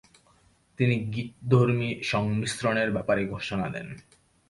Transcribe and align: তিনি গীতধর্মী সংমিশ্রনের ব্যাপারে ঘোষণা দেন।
তিনি 0.79 0.95
গীতধর্মী 1.11 1.89
সংমিশ্রনের 2.03 2.89
ব্যাপারে 2.91 3.21
ঘোষণা 3.25 3.67
দেন। 3.69 3.87